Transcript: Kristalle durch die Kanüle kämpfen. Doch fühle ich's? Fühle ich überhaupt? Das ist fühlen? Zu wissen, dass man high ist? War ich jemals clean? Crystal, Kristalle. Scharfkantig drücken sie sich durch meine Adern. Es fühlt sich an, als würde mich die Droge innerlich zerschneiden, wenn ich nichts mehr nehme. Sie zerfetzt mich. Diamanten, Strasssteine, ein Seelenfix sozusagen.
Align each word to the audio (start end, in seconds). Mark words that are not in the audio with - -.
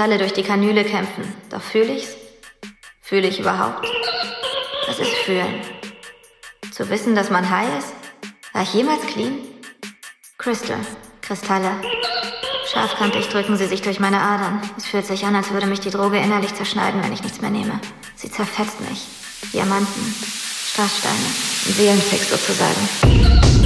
Kristalle 0.00 0.16
durch 0.16 0.32
die 0.32 0.42
Kanüle 0.42 0.82
kämpfen. 0.82 1.30
Doch 1.50 1.60
fühle 1.60 1.94
ich's? 1.94 2.16
Fühle 3.02 3.28
ich 3.28 3.38
überhaupt? 3.38 3.86
Das 4.86 4.98
ist 4.98 5.12
fühlen? 5.26 5.60
Zu 6.72 6.88
wissen, 6.88 7.14
dass 7.14 7.28
man 7.28 7.50
high 7.50 7.68
ist? 7.78 7.92
War 8.54 8.62
ich 8.62 8.72
jemals 8.72 9.06
clean? 9.08 9.40
Crystal, 10.38 10.78
Kristalle. 11.20 11.72
Scharfkantig 12.72 13.28
drücken 13.28 13.58
sie 13.58 13.66
sich 13.66 13.82
durch 13.82 14.00
meine 14.00 14.22
Adern. 14.22 14.62
Es 14.78 14.86
fühlt 14.86 15.04
sich 15.04 15.26
an, 15.26 15.36
als 15.36 15.50
würde 15.50 15.66
mich 15.66 15.80
die 15.80 15.90
Droge 15.90 16.16
innerlich 16.16 16.54
zerschneiden, 16.54 17.02
wenn 17.04 17.12
ich 17.12 17.22
nichts 17.22 17.42
mehr 17.42 17.50
nehme. 17.50 17.78
Sie 18.16 18.30
zerfetzt 18.30 18.80
mich. 18.80 19.06
Diamanten, 19.52 20.14
Strasssteine, 20.72 21.14
ein 21.66 21.72
Seelenfix 21.74 22.30
sozusagen. 22.30 23.59